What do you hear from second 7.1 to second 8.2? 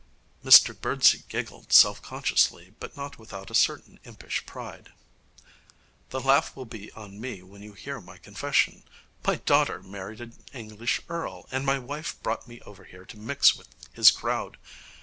me when you hear my